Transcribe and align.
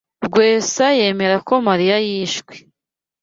Rwesa 0.25 0.85
yemera 0.99 1.37
ko 1.47 1.53
Mariya 1.67 1.95
yishwe. 2.07 2.53